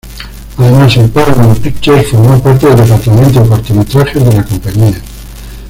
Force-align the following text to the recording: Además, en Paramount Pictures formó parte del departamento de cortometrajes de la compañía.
Además, 0.57 0.97
en 0.97 1.11
Paramount 1.11 1.59
Pictures 1.59 2.09
formó 2.09 2.41
parte 2.41 2.65
del 2.65 2.75
departamento 2.75 3.43
de 3.43 3.49
cortometrajes 3.49 4.25
de 4.25 4.33
la 4.33 4.43
compañía. 4.43 4.97